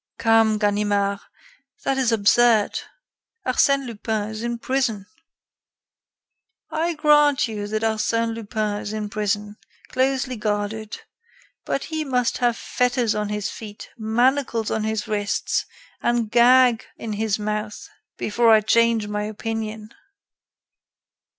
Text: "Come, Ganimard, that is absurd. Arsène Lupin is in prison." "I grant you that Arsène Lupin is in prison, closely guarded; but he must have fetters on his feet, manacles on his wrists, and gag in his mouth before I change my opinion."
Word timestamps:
"Come, 0.17 0.57
Ganimard, 0.57 1.19
that 1.83 1.95
is 1.99 2.11
absurd. 2.11 2.79
Arsène 3.45 3.85
Lupin 3.85 4.29
is 4.29 4.41
in 4.41 4.57
prison." 4.57 5.05
"I 6.71 6.95
grant 6.95 7.47
you 7.47 7.67
that 7.67 7.83
Arsène 7.83 8.33
Lupin 8.33 8.81
is 8.81 8.93
in 8.93 9.09
prison, 9.09 9.57
closely 9.89 10.37
guarded; 10.37 10.99
but 11.65 11.83
he 11.83 12.03
must 12.03 12.39
have 12.39 12.57
fetters 12.57 13.13
on 13.13 13.29
his 13.29 13.51
feet, 13.51 13.91
manacles 13.95 14.71
on 14.71 14.85
his 14.85 15.07
wrists, 15.07 15.67
and 16.01 16.31
gag 16.31 16.83
in 16.97 17.13
his 17.13 17.37
mouth 17.37 17.87
before 18.17 18.49
I 18.49 18.61
change 18.61 19.07
my 19.07 19.25
opinion." 19.25 19.93